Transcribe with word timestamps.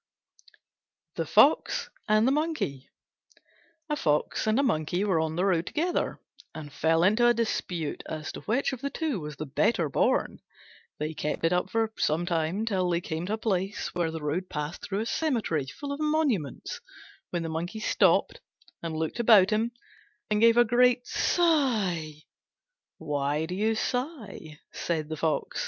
THE 1.15 1.27
FOX 1.27 1.91
AND 2.07 2.27
THE 2.27 2.31
MONKEY 2.31 2.89
A 3.87 3.95
Fox 3.95 4.47
and 4.47 4.59
a 4.59 4.63
Monkey 4.63 5.03
were 5.03 5.19
on 5.19 5.35
the 5.35 5.45
road 5.45 5.67
together, 5.67 6.19
and 6.55 6.73
fell 6.73 7.03
into 7.03 7.27
a 7.27 7.35
dispute 7.35 8.01
as 8.09 8.31
to 8.31 8.41
which 8.41 8.73
of 8.73 8.81
the 8.81 8.89
two 8.89 9.19
was 9.19 9.35
the 9.35 9.45
better 9.45 9.89
born. 9.89 10.39
They 10.97 11.13
kept 11.13 11.45
it 11.45 11.53
up 11.53 11.69
for 11.69 11.93
some 11.97 12.25
time, 12.25 12.65
till 12.65 12.89
they 12.89 12.99
came 12.99 13.27
to 13.27 13.33
a 13.33 13.37
place 13.37 13.93
where 13.93 14.09
the 14.09 14.23
road 14.23 14.49
passed 14.49 14.81
through 14.81 15.01
a 15.01 15.05
cemetery 15.05 15.67
full 15.67 15.91
of 15.91 15.99
monuments, 15.99 16.81
when 17.29 17.43
the 17.43 17.49
Monkey 17.49 17.79
stopped 17.79 18.41
and 18.81 18.95
looked 18.97 19.19
about 19.19 19.51
him 19.51 19.71
and 20.31 20.41
gave 20.41 20.57
a 20.57 20.65
great 20.65 21.05
sigh. 21.05 22.23
"Why 22.97 23.45
do 23.45 23.53
you 23.53 23.75
sigh?" 23.75 24.61
said 24.73 25.09
the 25.09 25.17
Fox. 25.17 25.59